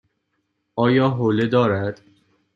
[0.75, 2.01] آیا حوله دارد؟